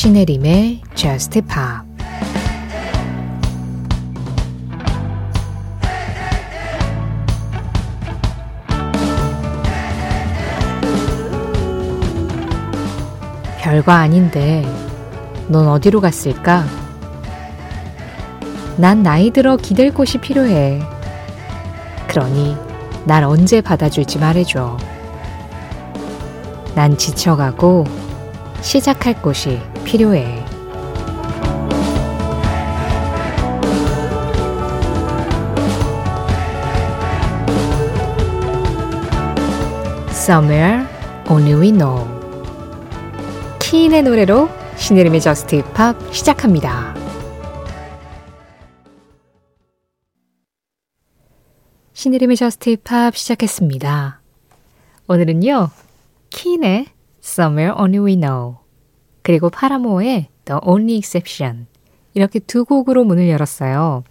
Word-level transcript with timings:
신혜림의 0.00 0.80
Just 0.94 1.42
Pop 1.42 1.86
별거 13.58 13.92
아닌데 13.92 14.64
넌 15.48 15.68
어디로 15.68 16.00
갔을까? 16.00 16.64
난 18.78 19.02
나이 19.02 19.30
들어 19.30 19.58
기댈 19.58 19.92
곳이 19.92 20.16
필요해. 20.16 20.80
그러니 22.08 22.56
날 23.04 23.24
언제 23.24 23.60
받아줄지 23.60 24.18
말해줘. 24.18 24.78
난 26.74 26.96
지쳐가고 26.96 27.84
시작할 28.62 29.20
곳이 29.20 29.60
필요해. 29.84 30.44
Somewhere 40.10 40.86
Only 41.28 41.54
We 41.54 41.72
Know 41.72 42.06
키인의 43.58 44.04
노래로 44.04 44.48
신혜림의 44.76 45.20
저스트 45.20 45.56
힙합 45.56 45.96
시작합니다. 46.14 46.94
신혜림의 51.92 52.36
JUST 52.36 52.70
POP 52.70 53.16
시작했습니다. 53.16 54.20
오늘은요. 55.08 55.70
Keane의 56.30 56.86
Somewhere 57.22 57.74
Only 57.76 57.98
We 57.98 58.16
Know 58.16 58.59
그리고 59.22 59.50
Paramore의 59.50 60.28
The 60.44 60.60
Only 60.64 60.96
Exception 60.96 61.66
이렇게 62.14 62.38
두 62.38 62.64
곡으로 62.64 63.04
문을 63.04 63.28
열었어요. 63.28 64.04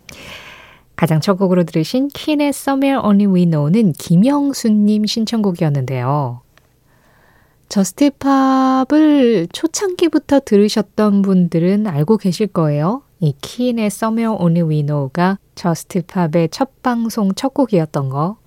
가장 0.95 1.21
첫 1.21 1.35
곡으로 1.35 1.63
들으신 1.63 2.09
Keane의 2.09 2.49
Somewhere 2.49 3.05
Only 3.05 3.33
We 3.33 3.45
Know는 3.45 3.93
김영수님 3.93 5.05
신청곡이었는데요. 5.05 6.41
JUST 7.69 8.41
POP을 8.41 9.47
초창기부터 9.53 10.41
들으셨던 10.41 11.21
분들은 11.21 11.87
알고 11.87 12.17
계실 12.17 12.47
거예요. 12.47 13.03
이 13.19 13.33
Keane의 13.41 13.85
Somewhere 13.87 14.35
Only 14.39 14.67
We 14.67 14.81
Know가 14.81 15.37
JUST 15.55 15.97
POP의 15.97 16.49
첫 16.51 16.81
방송 16.81 17.33
첫 17.33 17.53
곡이었던 17.53 18.09
거. 18.09 18.37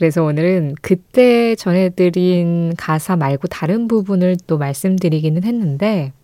그래서 0.00 0.24
오늘은 0.24 0.76
그때 0.80 1.54
전해드린 1.54 2.72
가사 2.78 3.16
말고 3.16 3.48
다른 3.48 3.86
부분을 3.86 4.38
또 4.46 4.56
말씀드리기는 4.56 5.44
했는데 5.44 6.14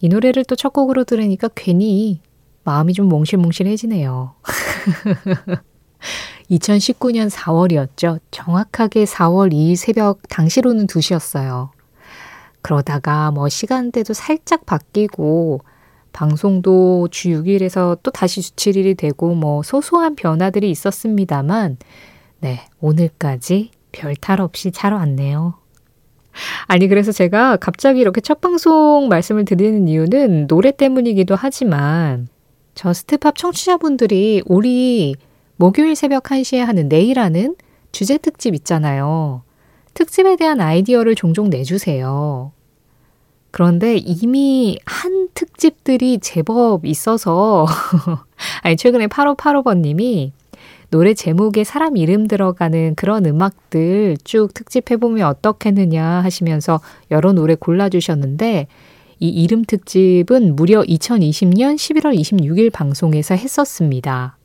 이 0.00 0.08
노래를 0.08 0.44
또 0.44 0.56
첫 0.56 0.72
곡으로 0.72 1.04
들으니까 1.04 1.48
괜히 1.54 2.20
마음이 2.64 2.92
좀 2.92 3.08
몽실몽실해지네요. 3.08 4.34
2019년 6.50 7.30
4월이었죠. 7.30 8.18
정확하게 8.32 9.04
4월 9.04 9.52
2일 9.52 9.76
새벽 9.76 10.22
당시로는 10.28 10.88
2시였어요. 10.88 11.68
그러다가 12.60 13.30
뭐 13.30 13.48
시간대도 13.48 14.14
살짝 14.14 14.66
바뀌고 14.66 15.60
방송도 16.12 17.06
주 17.12 17.28
6일에서 17.28 18.00
또 18.02 18.10
다시 18.10 18.42
주 18.42 18.52
7일이 18.56 18.96
되고 18.96 19.32
뭐 19.36 19.62
소소한 19.62 20.16
변화들이 20.16 20.68
있었습니다만 20.72 21.76
네, 22.40 22.60
오늘까지 22.80 23.70
별 23.92 24.14
탈 24.16 24.40
없이 24.40 24.70
잘 24.72 24.92
왔네요. 24.92 25.54
아니, 26.66 26.88
그래서 26.88 27.12
제가 27.12 27.56
갑자기 27.56 28.00
이렇게 28.00 28.20
첫 28.20 28.40
방송 28.40 29.08
말씀을 29.08 29.44
드리는 29.44 29.88
이유는 29.88 30.46
노래 30.46 30.70
때문이기도 30.70 31.34
하지만 31.34 32.28
JUST 32.74 33.09
POP 33.09 33.36
청취자분들이 33.36 34.42
우리 34.46 35.16
목요일 35.56 35.96
새벽 35.96 36.24
1시에 36.24 36.58
하는 36.58 36.88
내일 36.88 37.18
하는 37.18 37.56
주제 37.92 38.16
특집 38.16 38.54
있잖아요. 38.54 39.42
특집에 39.94 40.36
대한 40.36 40.60
아이디어를 40.60 41.16
종종 41.16 41.50
내주세요. 41.50 42.52
그런데 43.50 43.96
이미 43.96 44.78
한 44.86 45.28
특집들이 45.34 46.20
제법 46.20 46.86
있어서, 46.86 47.66
아니, 48.62 48.76
최근에 48.76 49.08
8585번님이 49.08 50.30
노래 50.90 51.14
제목에 51.14 51.62
사람 51.64 51.96
이름 51.96 52.26
들어가는 52.26 52.94
그런 52.96 53.24
음악들 53.24 54.16
쭉 54.24 54.52
특집해보면 54.52 55.26
어떻겠느냐 55.26 56.04
하시면서 56.04 56.80
여러 57.10 57.32
노래 57.32 57.54
골라주셨는데 57.54 58.66
이 59.20 59.28
이름 59.28 59.64
특집은 59.64 60.56
무려 60.56 60.82
2020년 60.82 61.76
11월 61.76 62.18
26일 62.18 62.72
방송에서 62.72 63.36
했었습니다. 63.36 64.36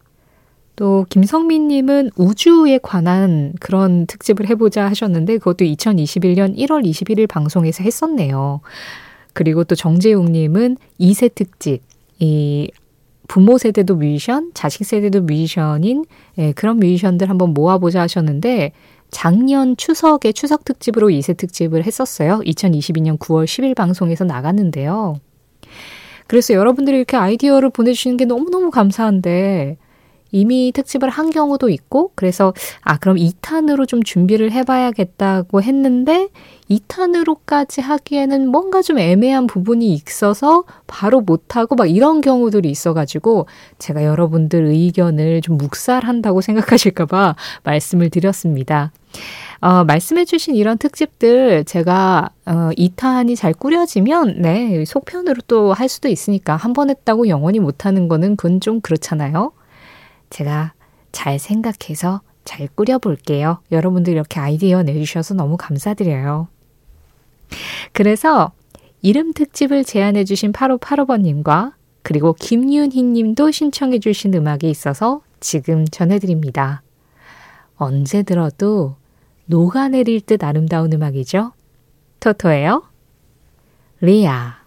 또 0.76 1.06
김성민님은 1.10 2.12
우주에 2.18 2.80
관한 2.80 3.54
그런 3.60 4.06
특집을 4.06 4.48
해보자 4.50 4.86
하셨는데 4.86 5.38
그것도 5.38 5.64
2021년 5.66 6.58
1월 6.58 6.86
21일 6.86 7.28
방송에서 7.28 7.84
했었네요. 7.84 8.60
그리고 9.34 9.64
또 9.64 9.76
정재웅님은 9.76 10.78
2세 11.00 11.34
특집, 11.34 11.82
이 12.20 12.70
부모 13.28 13.58
세대도 13.58 13.96
뮤지션, 13.96 14.52
자식 14.54 14.86
세대도 14.86 15.22
뮤지션인 15.22 16.06
예, 16.38 16.52
그런 16.54 16.78
뮤지션들 16.78 17.30
한번 17.30 17.54
모아보자 17.54 18.02
하셨는데 18.02 18.72
작년 19.12 19.78
추석에 19.78 20.32
추석 20.32 20.66
특집으로 20.66 21.08
2세 21.08 21.38
특집을 21.38 21.86
했었어요. 21.86 22.42
2022년 22.46 23.18
9월 23.18 23.46
10일 23.46 23.76
방송에서 23.76 24.26
나갔는데요. 24.26 25.16
그래서 26.28 26.54
여러분들이 26.54 26.98
이렇게 26.98 27.18
아이디어를 27.18 27.70
보내주시는 27.70 28.18
게 28.18 28.26
너무너무 28.26 28.72
감사한데 28.72 29.78
이미 30.36 30.72
특집을 30.74 31.10
한 31.10 31.30
경우도 31.30 31.70
있고 31.70 32.12
그래서 32.16 32.54
아 32.82 32.98
그럼 32.98 33.16
2탄으로 33.18 33.88
좀 33.88 34.04
준비를 34.04 34.52
해봐야겠다고 34.52 35.62
했는데 35.62 36.28
2탄으로까지 36.70 37.82
하기에는 37.82 38.48
뭔가 38.50 38.82
좀 38.82 38.98
애매한 39.00 39.48
부분이 39.48 39.94
있어서 39.94 40.64
바로 40.88 41.22
못하고 41.22 41.76
막 41.76 41.86
이런 41.86 42.22
경우들이 42.22 42.70
있어가지고 42.70 43.48
제가 43.80 44.04
여러분들 44.04 44.66
의견을 44.66 45.42
좀 45.42 45.58
묵살한다고 45.58 46.42
생각하실까봐 46.42 47.36
말씀을 47.64 48.10
드렸습니다. 48.10 48.92
어, 49.62 49.84
말씀해주신 49.86 50.56
이런 50.56 50.78
특집들 50.78 51.64
제가 51.66 52.30
어, 52.46 52.70
2탄이 52.78 53.36
잘 53.38 53.54
꾸려지면 53.54 54.42
네 54.42 54.84
속편으로 54.86 55.42
또 55.48 55.74
할 55.74 55.88
수도 55.90 56.10
있으니까 56.10 56.56
한 56.56 56.74
번 56.74 56.90
했다고 56.90 57.30
영원히 57.30 57.60
못하는 57.60 58.08
거는 58.10 58.36
그건 58.36 58.60
좀 58.60 58.82
그렇잖아요. 58.82 59.52
제가 60.30 60.74
잘 61.12 61.40
생각해서 61.40 62.22
잘 62.44 62.68
꾸려볼게요. 62.68 63.60
여러분들 63.72 64.14
이렇게 64.14 64.40
아이디어 64.40 64.84
내주셔서 64.84 65.34
너무 65.34 65.58
감사드려요. 65.58 66.48
그래서 67.92 68.52
이름 69.02 69.34
특집을 69.34 69.84
제안해주신 69.84 70.52
8585번님과 70.52 71.74
그리고 72.02 72.34
김윤희 72.34 73.02
님도 73.02 73.52
신청해주신 73.52 74.34
음악이 74.36 74.70
있어서 74.70 75.22
지금 75.40 75.86
전해드립니다. 75.86 76.82
언제 77.78 78.24
들어도 78.24 78.96
녹아내릴 79.48 80.22
듯 80.22 80.44
아름다운 80.44 80.94
음악이죠? 80.94 81.52
Toto예요. 82.20 82.84
Lea. 84.02 84.65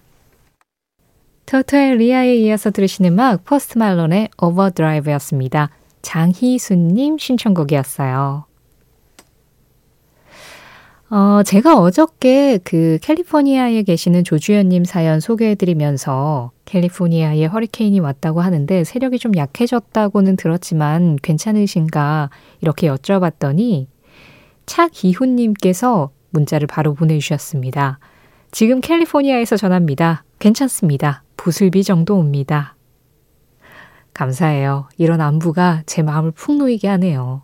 Toto의 1.49 1.97
Lea에 1.97 2.35
이어서 2.37 2.71
들으신 2.71 3.07
음악 3.07 3.47
포스트 3.47 3.79
말론의 3.79 4.29
Overdrive였습니다. 4.37 5.71
장희순님 6.03 7.17
신청곡이었어요. 7.17 8.45
어, 11.09 11.43
제가 11.43 11.81
어저께 11.81 12.59
그 12.65 12.99
캘리포니아에 13.01 13.83
계시는 13.83 14.25
조주연님 14.25 14.85
사연 14.85 15.21
소개해드리면서 15.21 16.51
캘리포니아에 16.67 17.47
허리케인이 17.47 17.99
왔다고 17.99 18.43
하는데 18.43 18.85
세력이 18.85 19.19
좀 19.19 19.35
약해졌다고는 19.35 20.37
들었지만 20.37 21.17
괜찮으신가 21.23 22.29
이렇게 22.61 22.89
여쭤봤더니 22.89 23.87
차기훈님께서 24.67 26.11
문자를 26.29 26.67
바로 26.67 26.93
보내주셨습니다. 26.93 28.01
지금 28.51 28.83
캘리포니아에서 28.83 29.57
전합니다. 29.57 30.25
괜찮습니다. 30.41 31.23
부슬비 31.39 31.83
정도 31.83 32.19
옵니다. 32.19 32.77
감사해요. 34.13 34.89
이런 34.99 35.23
안부가 35.23 35.85
제 35.87 36.03
마음을 36.03 36.33
푹 36.33 36.57
놓이게 36.57 36.87
하네요. 36.89 37.43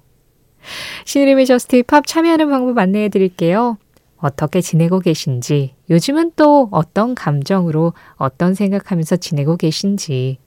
신혜림의 1.06 1.47
JUST 1.47 1.77
POP 1.77 2.06
참여하는 2.06 2.50
방법 2.50 2.76
안내해 2.79 3.08
드릴게요. 3.08 3.79
어떻게 4.17 4.61
지내고 4.61 5.00
계신지, 5.00 5.75
요즘은 5.91 6.32
또 6.37 6.69
어떤 6.70 7.14
감정으로 7.14 7.93
어떤 8.17 8.55
생각하면서 8.55 9.17
지내고 9.17 9.56
계신지, 9.56 10.38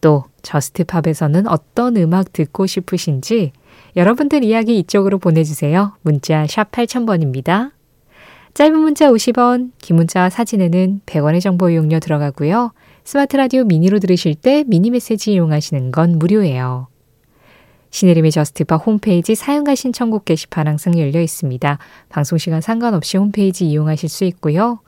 또 0.00 0.24
JUST 0.42 0.70
POP에서는 0.70 1.48
어떤 1.48 1.96
음악 1.96 2.32
듣고 2.32 2.66
싶으신지 2.66 3.52
여러분들 3.96 4.44
이야기 4.44 4.78
이쪽으로 4.78 5.18
보내주세요. 5.18 5.96
문자 6.02 6.46
샵 6.46 6.70
8000번입니다. 6.70 7.72
짧은 8.54 8.78
문자 8.78 9.10
50원, 9.10 9.72
긴 9.78 9.96
문자 9.96 10.30
사진에는 10.30 11.00
100원의 11.06 11.40
정보 11.40 11.70
이용료 11.70 11.98
들어가고요. 11.98 12.72
스마트 13.02 13.36
라디오 13.36 13.64
미니로 13.64 13.98
들으실 13.98 14.36
때 14.36 14.62
미니 14.68 14.90
메시지 14.90 15.32
이용하시는 15.32 15.90
건 15.90 16.20
무료예요. 16.20 16.86
신혜림의 17.90 18.30
JUST 18.30 18.62
POP 18.62 18.86
홈페이지 18.86 19.34
사연과 19.34 19.74
신청곡 19.74 20.24
게시판 20.24 20.68
항상 20.68 20.96
열려 20.96 21.20
있습니다. 21.20 21.78
방송 22.08 22.38
시간 22.38 22.60
상관없이 22.60 23.16
홈페이지 23.16 23.66
이용하실 23.66 24.08
수 24.08 24.24
있고요. 24.24 24.78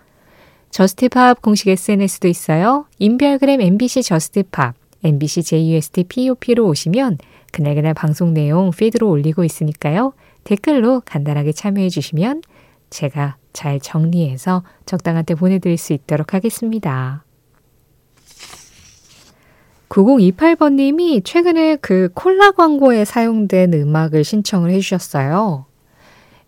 JUST 0.70 1.11
POP 1.11 1.42
공식 1.42 1.68
SNS도 1.68 2.28
있어요. 2.28 2.86
인별그램 3.00 3.60
MBC 3.60 4.04
JUST 4.04 4.40
POP, 4.40 4.76
MBC 5.02 5.42
JUST 5.42 6.04
POP로 6.04 6.66
오시면 6.68 7.18
그날그날 7.50 7.94
방송 7.94 8.32
내용 8.32 8.70
피드로 8.70 9.10
올리고 9.10 9.42
있으니까요. 9.42 10.12
댓글로 10.44 11.02
간단하게 11.04 11.50
참여해 11.50 11.88
주시면 11.88 12.42
제가 12.90 13.36
잘 13.56 13.80
정리해서 13.80 14.62
적당한 14.84 15.24
때 15.24 15.34
보내드릴 15.34 15.78
수 15.78 15.94
있도록 15.94 16.34
하겠습니다. 16.34 17.24
9028번님이 19.88 21.24
최근에 21.24 21.76
그 21.76 22.10
콜라 22.12 22.50
광고에 22.50 23.06
사용된 23.06 23.72
음악을 23.72 24.24
신청을 24.24 24.70
해주셨어요. 24.72 25.64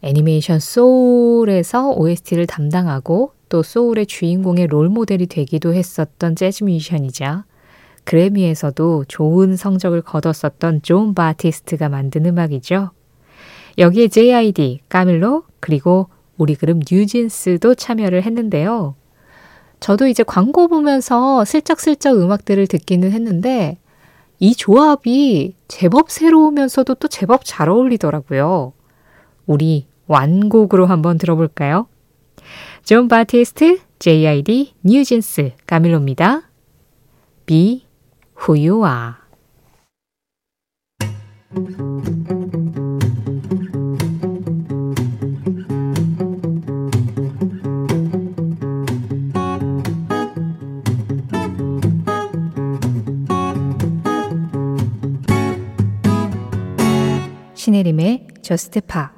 애니메이션 0.02 0.60
Soul에서 0.60 1.92
OST를 1.92 2.46
담당하고 2.46 3.32
또 3.48 3.62
Soul의 3.62 4.04
주인공의 4.04 4.66
롤 4.66 4.90
모델이 4.90 5.28
되기도 5.28 5.72
했었던 5.72 6.36
재즈 6.36 6.64
뮤지션이자 6.64 7.46
그래미에서도 8.04 9.06
좋은 9.08 9.56
성적을 9.56 10.02
거뒀었던 10.02 10.82
존 10.82 11.14
바티스트가 11.14 11.88
만든 11.88 12.26
음악이죠. 12.26 12.90
여기에 13.78 14.08
JID, 14.08 14.80
까밀로, 14.88 15.44
그리고 15.60 16.08
우리 16.38 16.54
그룹 16.54 16.82
뉴진스도 16.90 17.74
참여를 17.74 18.22
했는데요. 18.22 18.94
저도 19.80 20.06
이제 20.06 20.22
광고 20.22 20.68
보면서 20.68 21.44
슬쩍슬쩍 21.44 22.16
음악들을 22.16 22.66
듣기는 22.66 23.12
했는데 23.12 23.78
이 24.40 24.54
조합이 24.54 25.56
제법 25.66 26.10
새로우면서도 26.10 26.94
또 26.94 27.08
제법 27.08 27.42
잘 27.44 27.68
어울리더라고요. 27.68 28.72
우리 29.46 29.86
완곡으로 30.06 30.86
한번 30.86 31.18
들어볼까요? 31.18 31.86
존 32.84 33.08
바티스트, 33.08 33.80
JID, 33.98 34.74
뉴진스, 34.82 35.52
까밀로입니다. 35.66 36.42
Be 37.46 37.84
Who 38.40 38.68
You 38.68 38.86
Are 38.86 39.14
신혜림의 57.78 58.26
저스트 58.42 58.80
파 58.80 59.12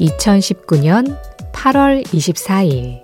(2019년 0.00 1.18
8월 1.52 2.04
24일) 2.06 3.02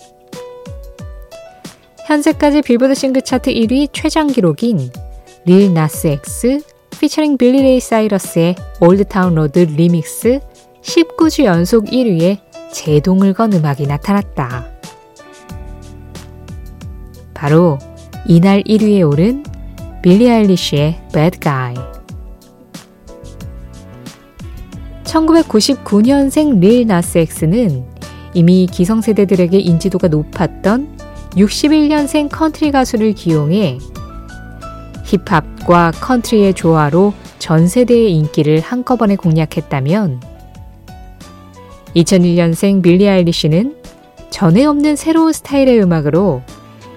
현재까지 2.06 2.62
빌보드 2.62 2.94
싱글 2.94 3.23
차트 3.23 3.53
1위 3.53 3.88
최장 3.93 4.29
기록인 4.29 4.91
릴 5.44 5.75
나스 5.75 6.06
엑스 6.06 6.61
피처링 7.00 7.38
빌리 7.38 7.62
레이 7.62 7.81
사이러스의 7.81 8.56
Old 8.81 9.04
Town 9.04 9.34
Road 9.34 9.58
리믹스 9.61 10.41
19주 10.82 11.44
연속 11.44 11.87
1위에 11.87 12.38
제동을 12.73 13.35
건 13.35 13.53
음악이 13.53 13.87
나타났다. 13.87 14.67
바로 17.35 17.79
이날 18.27 18.62
1위에 18.62 19.06
오른 19.09 19.44
빌리 20.03 20.31
아일리쉬의 20.31 21.00
Bad 21.12 21.41
Guy. 21.41 21.75
1999년생 25.05 26.61
릴 26.61 26.87
나스 26.87 27.19
엑스는 27.19 27.85
이미 28.35 28.67
기성세대들에게 28.71 29.59
인지도가 29.59 30.09
높았던 30.09 30.97
61년생 31.32 32.29
컨트리 32.31 32.71
가수를 32.71 33.12
기용해 33.12 33.79
힙합과 35.05 35.93
컨트리의 36.00 36.55
조화로 36.55 37.12
전 37.38 37.67
세대의 37.67 38.12
인기를 38.15 38.61
한꺼번에 38.61 39.17
공략했다면 39.17 40.30
2001년생 41.96 42.82
빌리 42.82 43.08
아일리시는 43.08 43.76
전에 44.31 44.64
없는 44.64 44.96
새로운 44.96 45.32
스타일의 45.32 45.82
음악으로 45.82 46.42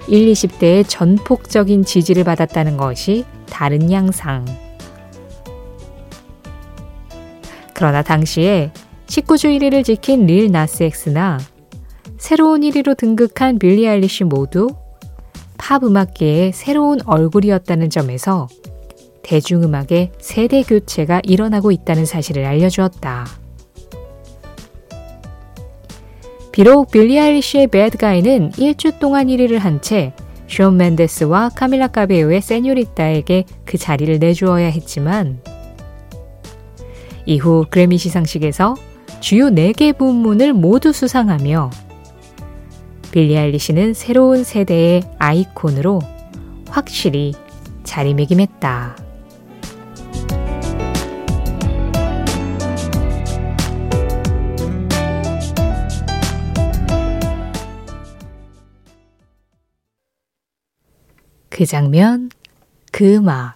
1, 0.08 0.32
20대의 0.32 0.84
전폭적인 0.86 1.84
지지를 1.84 2.24
받았다는 2.24 2.76
것이 2.76 3.24
다른 3.46 3.90
양상. 3.90 4.44
그러나 7.72 8.02
당시에 8.02 8.72
19주 9.06 9.58
1위를 9.58 9.84
지킨 9.84 10.26
릴 10.26 10.50
나스 10.50 10.84
엑스나 10.84 11.38
새로운 12.16 12.60
1위로 12.60 12.96
등극한 12.96 13.58
빌리 13.58 13.88
아일리시 13.88 14.24
모두 14.24 14.68
팝 15.58 15.82
음악계의 15.82 16.52
새로운 16.52 17.00
얼굴이었다는 17.04 17.90
점에서 17.90 18.48
대중음악의 19.22 20.12
세대 20.18 20.62
교체가 20.62 21.22
일어나고 21.24 21.72
있다는 21.72 22.04
사실을 22.04 22.44
알려주었다. 22.44 23.43
비록 26.54 26.92
빌리 26.92 27.18
아일리시의 27.18 27.66
배드 27.66 27.98
가이는 27.98 28.52
1주 28.52 29.00
동안 29.00 29.26
1위를 29.26 29.58
한 29.58 29.82
채쇼 29.82 30.70
맨데스와 30.70 31.48
카밀라 31.48 31.88
카베오의 31.88 32.40
세뇨리따에게 32.42 33.44
그 33.64 33.76
자리를 33.76 34.20
내주어야 34.20 34.66
했지만 34.66 35.40
이후 37.26 37.66
그래미 37.68 37.98
시상식에서 37.98 38.76
주요 39.18 39.46
4개 39.46 39.98
부문을 39.98 40.52
모두 40.52 40.92
수상하며 40.92 41.70
빌리 43.10 43.36
아일리시는 43.36 43.92
새로운 43.92 44.44
세대의 44.44 45.02
아이콘으로 45.18 46.00
확실히 46.68 47.32
자리매김했다. 47.82 49.03
그 61.54 61.66
장면, 61.66 62.30
그 62.90 63.14
음악. 63.14 63.54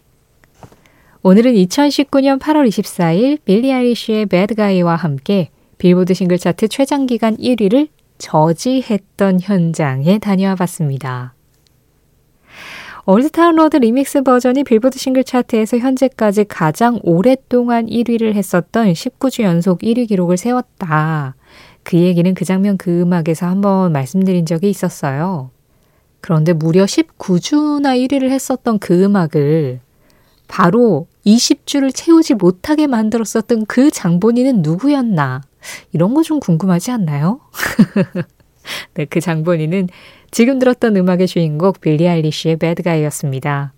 오늘은 1.22 1.54
2019년 1.54 2.38
8월 2.38 2.68
24일 2.68 3.40
빌리 3.44 3.72
아리쉬의 3.72 4.26
배드가이와 4.26 4.94
함께 4.94 5.50
빌보드 5.78 6.14
싱글 6.14 6.38
차트 6.38 6.68
최장 6.68 7.06
기간 7.06 7.36
1위를 7.36 7.88
저지했던 8.18 9.40
현장에 9.40 10.20
다녀와 10.20 10.54
봤습니다. 10.54 11.34
Old 13.04 13.26
Town 13.26 13.56
Road 13.56 13.78
리믹스 13.78 14.22
버전이 14.22 14.62
빌보드 14.62 14.96
싱글 14.96 15.24
차트에서 15.24 15.78
현재까지 15.78 16.44
가장 16.44 17.00
오랫동안 17.02 17.86
1위를 17.86 18.34
했었던 18.34 18.92
19주 18.92 19.42
연속 19.42 19.80
1위 19.80 20.06
기록을 20.06 20.36
세웠다. 20.36 21.34
그 21.82 21.96
얘기는 21.96 22.32
그 22.34 22.44
장면 22.44 22.78
그 22.78 23.00
음악에서 23.00 23.46
한번 23.46 23.90
말씀드린 23.90 24.46
적이 24.46 24.70
있었어요. 24.70 25.50
그런데 26.20 26.52
무려 26.52 26.84
19주나 26.84 27.96
1위를 28.08 28.30
했었던 28.30 28.78
그 28.78 29.02
음악을 29.04 29.80
바로 30.48 31.06
20주를 31.26 31.94
채우지 31.94 32.34
못하게 32.34 32.86
만들었었던 32.86 33.66
그 33.66 33.90
장본인은 33.90 34.62
누구였나? 34.62 35.42
이런 35.92 36.14
거 36.14 36.22
좀 36.22 36.40
궁금하지 36.40 36.90
않나요? 36.90 37.40
네, 38.94 39.04
그 39.04 39.20
장본인은 39.20 39.88
지금 40.30 40.58
들었던 40.58 40.96
음악의 40.96 41.26
주인공 41.26 41.72
빌리 41.80 42.08
아일리쉬의 42.08 42.56
배드가이였습니다. 42.56 43.72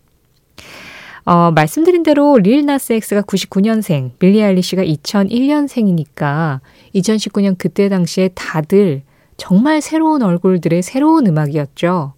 어, 1.24 1.50
말씀드린 1.52 2.02
대로 2.02 2.38
릴 2.38 2.64
나스 2.64 2.92
엑스가 2.94 3.22
99년생, 3.22 4.18
빌리 4.18 4.42
아일리쉬가 4.42 4.82
2001년생이니까 4.82 6.60
2019년 6.94 7.56
그때 7.58 7.88
당시에 7.88 8.28
다들 8.34 9.02
정말 9.36 9.80
새로운 9.80 10.22
얼굴들의 10.22 10.82
새로운 10.82 11.26
음악이었죠. 11.26 12.14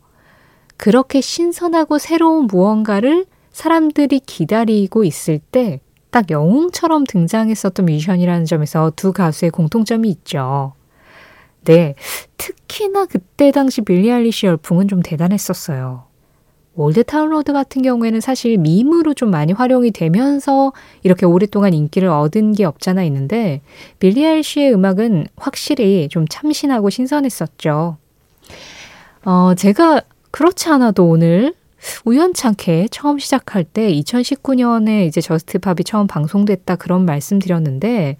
그렇게 0.82 1.20
신선하고 1.20 1.98
새로운 1.98 2.46
무언가를 2.48 3.26
사람들이 3.52 4.20
기다리고 4.20 5.04
있을 5.04 5.38
때 5.38 5.80
딱 6.12 6.30
영웅처럼 6.30 7.04
등장했었던 7.04 7.86
뮤지션이라는 7.86 8.44
점에서 8.44 8.92
두 8.94 9.12
가수의 9.12 9.50
공통점이 9.50 10.08
있죠. 10.10 10.74
네, 11.64 11.94
특히나 12.36 13.06
그때 13.06 13.50
당시 13.50 13.80
빌리 13.80 14.12
아일리시 14.12 14.46
열풍은 14.46 14.88
좀 14.88 15.00
대단했었어요. 15.00 16.04
Old 16.74 16.98
Town 16.98 17.30
Road 17.30 17.52
같은 17.54 17.80
경우에는 17.82 18.20
사실 18.20 18.58
밈으로 18.58 19.14
좀 19.14 19.30
많이 19.30 19.54
활용이 19.54 19.90
되면서 19.90 20.72
이렇게 21.02 21.24
오랫동안 21.24 21.72
인기를 21.72 22.08
얻은 22.08 22.52
게 22.52 22.64
없잖아 22.64 23.02
있는데 23.04 23.62
빌리 23.98 24.26
아일리시의 24.26 24.72
음악은 24.74 25.28
확실히 25.36 26.08
좀 26.10 26.26
참신하고 26.28 26.90
신선했었죠. 26.90 27.96
어, 29.24 29.54
제가 29.56 30.02
그렇지 30.32 30.68
않아도 30.70 31.06
오늘 31.06 31.54
우연찮게 32.04 32.88
처음 32.90 33.18
시작할 33.18 33.64
때 33.64 33.92
2019년에 33.92 35.06
이제 35.06 35.20
Just 35.20 35.52
Pop이 35.52 35.84
처음 35.84 36.06
방송됐다 36.06 36.76
그런 36.76 37.04
말씀 37.04 37.38
드렸는데 37.38 38.18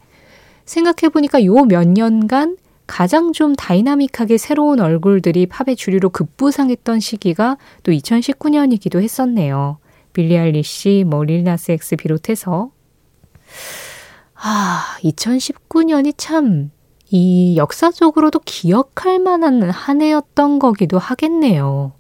생각해보니까 0.65 1.45
요 1.45 1.65
몇 1.65 1.89
년간 1.89 2.57
가장 2.87 3.33
좀 3.33 3.55
다이나믹하게 3.55 4.37
새로운 4.39 4.81
얼굴들이 4.81 5.47
팝의 5.47 5.77
주류로 5.77 6.11
급부상했던 6.11 7.01
시기가 7.01 7.57
또 7.83 7.93
2019년이기도 7.93 9.01
했었네요. 9.01 9.79
빌리 10.13 10.37
아일리시, 10.37 11.05
뭐 11.07 11.25
릴 11.25 11.43
나스 11.43 11.73
엑스 11.73 11.97
비롯해서 11.97 12.71
아, 14.35 14.99
2019년이 15.03 16.15
참 16.17 16.71
이 17.15 17.59
역사적으로도 17.59 18.41
기억할 18.47 19.19
만한 19.19 19.69
한 19.71 20.01
해였던 20.01 20.59
거기도 20.59 20.99
하겠네요. 20.99 21.93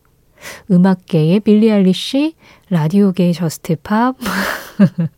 음악계의 0.70 1.40
빌리 1.40 1.70
아일리시, 1.70 2.34
라디오계의 2.70 3.34
Just 3.34 3.76
Pop. 3.82 4.16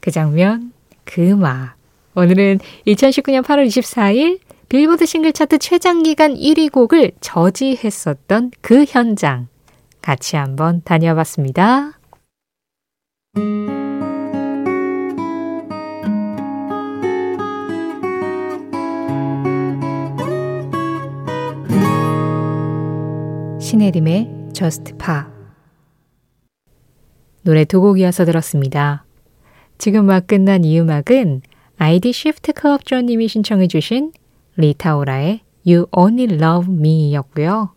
그 0.00 0.10
장면, 0.10 0.72
그 1.04 1.22
음악. 1.30 1.76
오늘은 2.14 2.58
2019년 2.86 3.42
8월 3.42 3.66
24일 3.66 4.40
빌보드 4.68 5.06
싱글 5.06 5.32
차트 5.32 5.58
최장기간 5.58 6.34
1위 6.34 6.72
곡을 6.72 7.12
저지했었던 7.20 8.52
그 8.60 8.84
현장 8.88 9.48
같이 10.00 10.36
한번 10.36 10.82
다녀봤습니다. 10.84 11.98
신혜림의 23.72 24.50
Just 24.52 24.92
Pop 24.98 25.22
노래 27.40 27.64
두 27.64 27.80
곡이어서 27.80 28.26
들었습니다. 28.26 29.06
지금 29.78 30.04
막 30.04 30.26
끝난 30.26 30.62
이 30.62 30.78
음악은 30.78 31.40
아이디 31.78 32.12
쉬프트 32.12 32.52
클럽존님이 32.52 33.28
신청해 33.28 33.68
주신 33.68 34.12
리타 34.56 34.93
오라의 34.93 35.40
You 35.66 35.86
Only 35.96 36.34
Love 36.34 36.70
Me 36.70 37.14
였고요. 37.14 37.72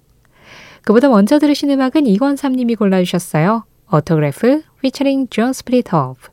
그보다 0.82 1.08
먼저 1.08 1.40
들으신 1.40 1.72
음악은 1.72 2.08
이권삼님이 2.08 2.76
골라주셨어요. 2.76 3.64
Autograf 3.94 4.64
featuring 4.80 5.30
John 5.30 5.52
Splitoff 5.52 6.30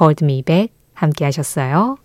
Hold 0.00 0.24
Me 0.24 0.42
Back 0.42 0.72
함께 0.94 1.24
하셨어요. 1.24 1.96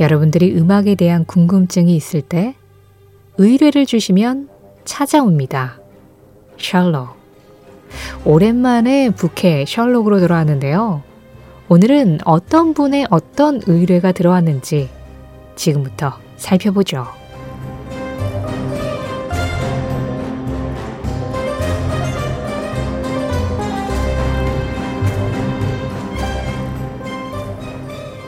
여러분들이 0.00 0.56
음악에 0.58 0.94
대한 0.94 1.26
궁금증이 1.26 1.94
있을 1.94 2.22
때 2.22 2.54
의뢰를 3.36 3.84
주시면 3.84 4.48
찾아옵니다. 4.86 5.78
셜록. 6.58 7.20
오랜만에 8.24 9.10
부캐 9.10 9.66
셜록으로 9.68 10.18
들어왔는데요. 10.20 11.02
오늘은 11.68 12.20
어떤 12.24 12.72
분의 12.72 13.08
어떤 13.10 13.60
의뢰가 13.66 14.12
들어왔는지 14.12 14.88
지금부터 15.54 16.14
살펴보죠. 16.36 17.06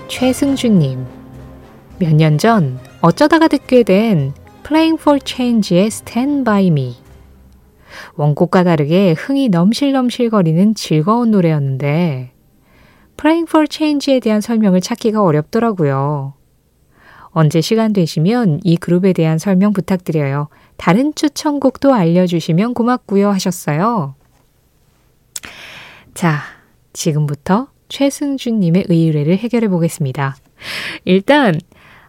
최승준님. 0.09 1.12
몇 2.03 2.15
년 2.15 2.37
전 2.37 2.81
어쩌다가 3.01 3.47
듣게 3.47 3.85
된 3.85 4.35
Playing 4.67 5.01
for 5.01 5.21
Change의 5.25 5.87
Stand 5.87 6.45
By 6.45 6.67
Me. 6.67 6.97
원곡과 8.17 8.65
다르게 8.65 9.13
흥이 9.13 9.49
넘실넘실거리는 9.51 10.75
즐거운 10.75 11.31
노래였는데 11.31 12.33
Playing 13.17 13.49
for 13.49 13.67
Change에 13.71 14.19
대한 14.19 14.41
설명을 14.41 14.81
찾기가 14.81 15.23
어렵더라고요. 15.23 16.35
언제 17.35 17.61
시간 17.61 17.93
되시면 17.93 18.61
이 18.65 18.77
그룹에 18.77 19.13
대한 19.13 19.39
설명 19.39 19.73
부탁드려요. 19.73 20.49
다른 20.77 21.15
추천곡도 21.15 21.95
알려주시면 21.95 22.75
고맙고요 22.75 23.31
하셨어요. 23.31 24.17
자, 26.15 26.41
지금부터 26.93 27.69
최승준님의 27.89 28.87
의뢰를 28.89 29.39
해결해 29.39 29.69
보겠습니다. 29.69 30.37
일단 31.05 31.59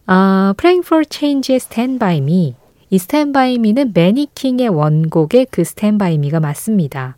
아, 0.05 0.53
Praying 0.57 0.85
for 0.85 1.05
Change의 1.09 1.57
Stand 1.57 1.99
By 1.99 2.17
Me. 2.17 2.55
이 2.89 2.95
Stand 2.95 3.31
By 3.31 3.55
Me는 3.55 3.91
매니킹의 3.93 4.67
원곡의 4.69 5.47
그 5.49 5.61
Stand 5.61 5.97
By 5.97 6.15
Me가 6.15 6.39
맞습니다. 6.39 7.17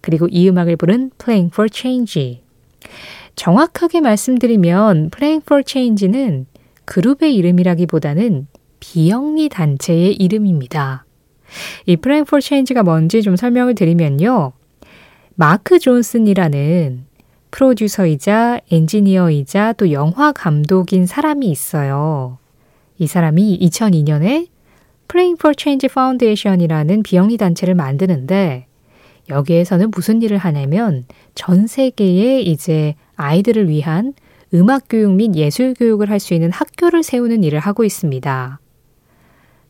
그리고 0.00 0.26
이 0.28 0.48
음악을 0.48 0.76
부른 0.76 1.12
Playing 1.18 1.52
for 1.54 1.68
Change. 1.72 2.42
정확하게 3.36 4.00
말씀드리면 4.00 5.10
Playing 5.10 5.44
for 5.44 5.62
Change는 5.64 6.46
그룹의 6.84 7.34
이름이라기보다는 7.36 8.48
비영리 8.80 9.48
단체의 9.48 10.14
이름입니다. 10.14 11.06
이 11.86 11.96
Playing 11.96 12.28
for 12.28 12.40
Change가 12.42 12.82
뭔지 12.82 13.22
좀 13.22 13.36
설명을 13.36 13.76
드리면요. 13.76 14.52
마크 15.36 15.78
존슨이라는 15.78 17.06
프로듀서이자 17.54 18.58
엔지니어이자 18.72 19.74
또 19.74 19.92
영화 19.92 20.32
감독인 20.32 21.06
사람이 21.06 21.46
있어요. 21.46 22.38
이 22.98 23.06
사람이 23.06 23.60
2002년에 23.62 24.48
Playing 25.06 25.38
for 25.38 25.54
Change 25.56 25.86
Foundation이라는 25.88 27.04
비영리 27.04 27.36
단체를 27.36 27.76
만드는데 27.76 28.66
여기에서는 29.28 29.92
무슨 29.92 30.20
일을 30.20 30.36
하냐면 30.36 31.04
전 31.36 31.68
세계에 31.68 32.40
이제 32.40 32.96
아이들을 33.14 33.68
위한 33.68 34.14
음악 34.52 34.86
교육 34.90 35.12
및 35.12 35.36
예술 35.36 35.74
교육을 35.74 36.10
할 36.10 36.18
수 36.18 36.34
있는 36.34 36.50
학교를 36.50 37.04
세우는 37.04 37.44
일을 37.44 37.60
하고 37.60 37.84
있습니다. 37.84 38.58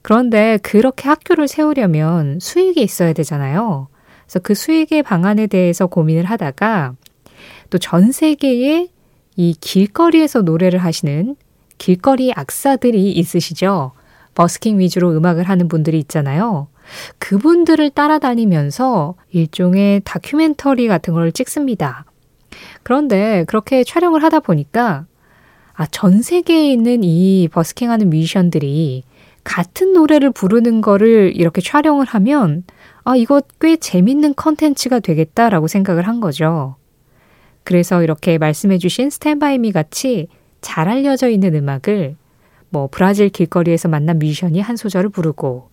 그런데 0.01 0.59
그렇게 0.63 1.09
학교를 1.11 1.49
세우려면 1.49 2.39
수익이 2.41 2.83
있어야 2.83 3.13
되잖아요. 3.13 3.89
그래서 4.25 4.39
그 4.39 4.55
수익의 4.55 5.03
방안에 5.03 5.49
대해서 5.49 5.87
고민을 5.87 6.25
하다가 6.25 6.95
또 7.71 7.79
전 7.79 8.13
세계에 8.13 8.89
이 9.37 9.55
길거리에서 9.61 10.43
노래를 10.43 10.79
하시는 10.79 11.37
길거리 11.79 12.33
악사들이 12.35 13.13
있으시죠. 13.13 13.93
버스킹 14.35 14.79
위주로 14.79 15.13
음악을 15.17 15.45
하는 15.45 15.69
분들이 15.69 15.99
있잖아요. 16.01 16.69
그분들을 17.19 17.91
따라다니면서 17.91 19.15
일종의 19.31 20.03
다큐멘터리 20.05 20.87
같은 20.87 21.15
걸 21.15 21.33
찍습니다. 21.33 22.05
그런데 22.83 23.45
그렇게 23.49 23.83
촬영을 23.85 24.23
하다 24.23 24.41
보니까 24.41 25.07
아, 25.75 25.87
전 25.87 26.23
세계에 26.23 26.71
있는 26.73 27.03
이 27.03 27.49
버스킹 27.51 27.91
하는 27.91 28.11
뮤지션들이 28.11 29.03
같은 29.43 29.93
노래를 29.93 30.31
부르는 30.31 30.81
거를 30.81 31.33
이렇게 31.35 31.61
촬영을 31.61 32.07
하면 32.07 32.63
아, 33.03 33.17
이거 33.17 33.43
꽤 33.61 33.77
재밌는 33.77 34.35
컨텐츠가 34.37 35.01
되겠다라고 35.01 35.67
생각을 35.69 36.07
한 36.07 36.21
거죠. 36.21 36.77
그래서 37.65 38.03
이렇게 38.03 38.39
말씀해 38.39 38.79
주신 38.79 39.11
Stand 39.11 39.45
by 39.45 39.59
Me 39.59 39.73
같이 39.73 40.29
잘 40.61 40.89
알려져 40.89 41.29
있는 41.29 41.55
음악을 41.55 42.17
뭐 42.69 42.89
브라질 42.91 43.29
길거리에서 43.29 43.89
만난 43.89 44.19
뮤지션이 44.19 44.61
한 44.61 44.77
소절을 44.77 45.11
부르고 45.11 45.69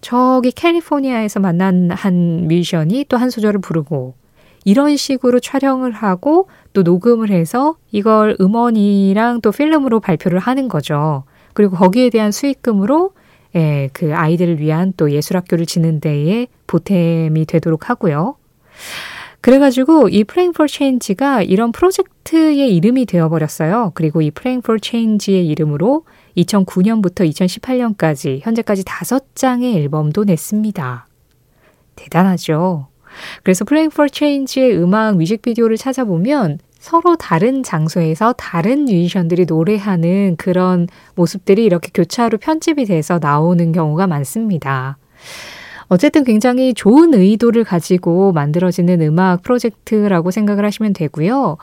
저기 0.00 0.52
캘리포니아에서 0.52 1.40
만난 1.40 1.90
한 1.90 2.46
뮤지션이 2.48 3.04
또 3.08 3.16
한 3.16 3.30
소절을 3.30 3.60
부르고 3.60 4.14
이런 4.64 4.96
식으로 4.96 5.38
촬영을 5.40 5.92
하고 5.92 6.48
또 6.72 6.82
녹음을 6.82 7.30
해서 7.30 7.76
이걸 7.92 8.36
음원이랑 8.40 9.40
또 9.40 9.52
필름으로 9.52 10.00
발표를 10.00 10.38
하는 10.40 10.68
거죠. 10.68 11.24
그리고 11.54 11.76
거기에 11.76 12.10
대한 12.10 12.32
수익금으로 12.32 13.12
예, 13.54 13.88
그 13.92 14.14
아이들을 14.14 14.60
위한 14.60 14.92
또 14.96 15.10
예술학교를 15.12 15.66
짓는 15.66 16.00
데에 16.00 16.48
보탬이 16.66 17.46
되도록 17.46 17.88
하고요. 17.88 18.36
그래가지고 19.40 20.08
이 20.08 20.24
Playing 20.24 20.54
for 20.56 20.68
Change가 20.68 21.42
이런 21.42 21.72
프로젝트의 21.72 22.74
이름이 22.74 23.06
되어버렸어요. 23.06 23.92
그리고 23.94 24.20
이 24.22 24.30
Playing 24.30 24.64
for 24.64 24.78
Change의 24.82 25.46
이름으로 25.46 26.04
2009년부터 26.36 27.28
2018년까지 27.30 28.40
현재까지 28.42 28.84
다섯 28.84 29.34
장의 29.34 29.76
앨범도 29.76 30.24
냈습니다. 30.24 31.06
대단하죠. 31.94 32.88
그래서 33.42 33.64
Playing 33.64 33.94
for 33.94 34.08
Change의 34.12 34.76
음악 34.76 35.16
뮤직비디오를 35.16 35.76
찾아보면 35.76 36.58
서로 36.78 37.16
다른 37.16 37.62
장소에서 37.62 38.32
다른 38.34 38.84
뮤지션들이 38.84 39.44
노래하는 39.46 40.36
그런 40.36 40.86
모습들이 41.14 41.64
이렇게 41.64 41.90
교차로 41.92 42.38
편집이 42.38 42.84
돼서 42.84 43.18
나오는 43.20 43.72
경우가 43.72 44.06
많습니다. 44.06 44.98
어쨌든 45.88 46.24
굉장히 46.24 46.74
좋은 46.74 47.14
의도를 47.14 47.64
가지고 47.64 48.32
만들어지는 48.32 49.00
음악 49.02 49.42
프로젝트라고 49.42 50.30
생각을 50.30 50.64
하시면 50.64 50.92
되고요. 50.92 51.58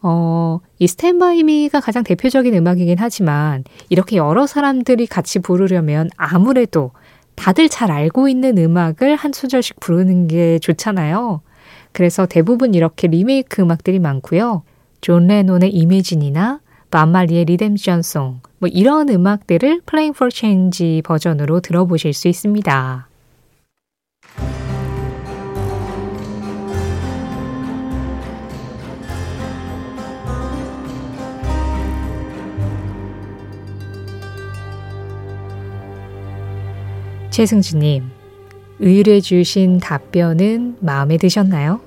어, 0.00 0.60
이 0.78 0.86
스탠바이 0.86 1.42
미가 1.42 1.80
가장 1.80 2.04
대표적인 2.04 2.54
음악이긴 2.54 2.96
하지만 2.98 3.64
이렇게 3.88 4.16
여러 4.16 4.46
사람들이 4.46 5.06
같이 5.06 5.40
부르려면 5.40 6.08
아무래도 6.16 6.92
다들 7.34 7.68
잘 7.68 7.90
알고 7.90 8.28
있는 8.28 8.58
음악을 8.58 9.16
한 9.16 9.32
소절씩 9.32 9.80
부르는 9.80 10.28
게 10.28 10.58
좋잖아요. 10.58 11.40
그래서 11.92 12.26
대부분 12.26 12.74
이렇게 12.74 13.06
리메이크 13.08 13.62
음악들이 13.62 13.98
많고요. 13.98 14.62
존 15.00 15.28
레논의 15.28 15.70
Imagine이나 15.72 16.60
밥 16.90 17.06
말리의 17.06 17.44
Redemption 17.44 18.13
Song 18.13 18.40
뭐 18.58 18.68
이런 18.68 19.08
음악들을 19.08 19.82
Playing 19.86 20.16
for 20.16 20.30
Change 20.32 21.02
버전으로 21.02 21.60
들어보실 21.60 22.12
수 22.12 22.28
있습니다. 22.28 23.08
최승주님, 37.38 38.02
의뢰 38.80 39.20
주신 39.20 39.78
답변은 39.78 40.78
마음에 40.80 41.16
드셨나요? 41.18 41.78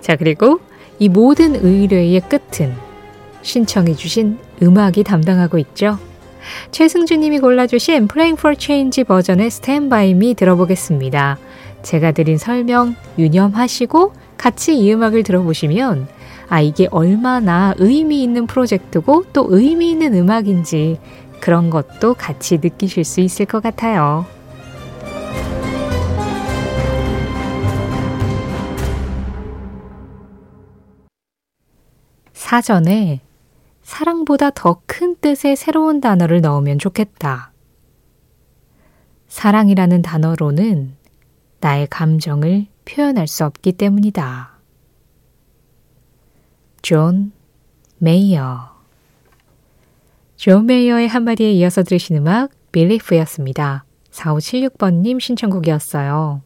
자, 0.00 0.16
그리고 0.16 0.60
이 0.98 1.10
모든 1.10 1.54
의뢰의 1.54 2.22
끝은 2.22 2.72
신청해 3.42 3.92
주신 3.92 4.38
음악이 4.62 5.04
담당하고 5.04 5.58
있죠. 5.58 5.98
최승주님이 6.70 7.40
골라주신 7.40 8.08
Playing 8.08 8.40
for 8.40 8.56
Change 8.58 9.04
버전의 9.04 9.48
Stand 9.48 9.90
By 9.90 10.12
Me 10.12 10.32
들어보겠습니다. 10.32 11.36
제가 11.82 12.12
드린 12.12 12.38
설명 12.38 12.96
유념하시고 13.18 14.14
같이 14.38 14.78
이 14.78 14.90
음악을 14.94 15.24
들어보시면 15.24 16.08
아, 16.48 16.62
이게 16.62 16.88
얼마나 16.90 17.74
의미 17.76 18.22
있는 18.22 18.46
프로젝트고 18.46 19.26
또 19.34 19.44
의미 19.50 19.90
있는 19.90 20.14
음악인지 20.14 20.98
그런 21.38 21.68
것도 21.68 22.14
같이 22.14 22.56
느끼실 22.62 23.04
수 23.04 23.20
있을 23.20 23.44
것 23.44 23.62
같아요. 23.62 24.37
사전에 32.48 33.20
사랑보다 33.82 34.48
더 34.48 34.80
큰 34.86 35.16
뜻의 35.20 35.54
새로운 35.54 36.00
단어를 36.00 36.40
넣으면 36.40 36.78
좋겠다. 36.78 37.52
사랑이라는 39.26 40.00
단어로는 40.00 40.96
나의 41.60 41.88
감정을 41.88 42.68
표현할 42.86 43.26
수 43.26 43.44
없기 43.44 43.72
때문이다. 43.72 44.52
존 46.80 47.32
메이어 47.98 48.74
존 50.36 50.64
메이어의 50.64 51.06
한마디에 51.06 51.52
이어서 51.52 51.82
들으신 51.82 52.16
음악 52.16 52.52
Belief였습니다. 52.72 53.84
4576번님 54.10 55.20
신청곡이었어요. 55.20 56.40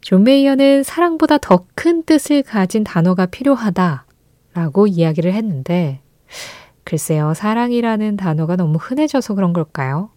존 0.00 0.22
메이어는 0.22 0.84
사랑보다 0.84 1.38
더 1.38 1.66
큰 1.74 2.04
뜻을 2.04 2.44
가진 2.44 2.84
단어가 2.84 3.26
필요하다 3.26 4.06
라고 4.54 4.86
이야기를 4.86 5.32
했는데, 5.32 6.00
글쎄요, 6.84 7.34
사랑이라는 7.34 8.16
단어가 8.16 8.56
너무 8.56 8.78
흔해져서 8.80 9.34
그런 9.34 9.52
걸까요? 9.52 10.10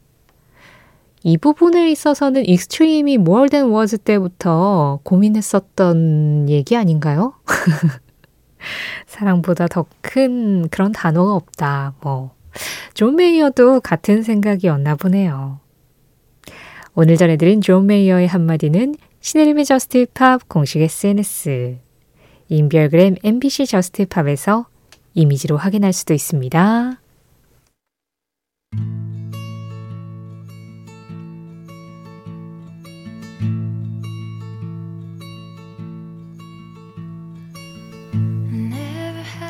이 1.23 1.37
부분에 1.37 1.89
있어서는 1.91 2.45
익스트림이 2.45 3.15
More 3.15 3.49
Than 3.49 3.71
Words 3.73 3.97
때부터 3.97 4.99
고민했었던 5.03 6.49
얘기 6.49 6.75
아닌가요? 6.77 7.33
사랑보다 9.07 9.67
더 9.67 9.85
큰 10.01 10.67
그런 10.69 10.91
단어가 10.91 11.33
없다. 11.33 11.95
뭐, 12.01 12.31
존 12.93 13.15
메이어도 13.15 13.81
같은 13.81 14.21
생각이었나 14.23 14.95
보네요. 14.95 15.59
오늘 16.93 17.17
전해드린 17.17 17.61
존 17.61 17.85
메이어의 17.87 18.27
한마디는 18.27 18.95
신혜림의 19.19 19.65
Just 19.65 20.05
Pop 20.13 20.47
공식 20.47 20.81
SNS 20.81 21.79
인별그램 22.49 23.15
MBC 23.23 23.65
Just 23.65 24.02
Pop에서 24.02 24.67
이미지로 25.13 25.57
확인할 25.57 25.93
수도 25.93 26.13
있습니다. 26.13 26.99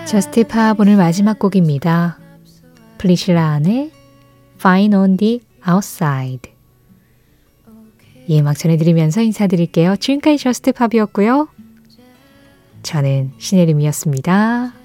Just 0.07 0.48
Pop 0.48 0.79
오늘 0.79 0.95
마지막 0.95 1.39
곡입니다. 1.39 2.19
프리실라 2.99 3.49
안의 3.49 3.91
Fine 4.57 4.95
on 4.95 5.17
the 5.17 5.41
Outside 5.67 6.53
이 8.27 8.39
음악 8.39 8.57
전해드리면서 8.57 9.21
인사드릴게요. 9.21 9.97
지금까지 9.97 10.37
Just 10.37 10.63
Pop이었고요. 10.63 11.49
저는 12.85 13.31
신혜림이었습니다. 13.39 14.84